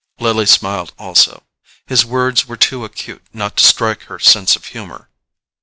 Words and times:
Lily 0.19 0.47
smiled 0.47 0.95
also: 0.97 1.43
his 1.85 2.03
words 2.03 2.47
were 2.47 2.57
too 2.57 2.83
acute 2.85 3.21
not 3.33 3.57
to 3.57 3.63
strike 3.63 4.01
her 4.05 4.17
sense 4.17 4.55
of 4.55 4.65
humour. 4.65 5.09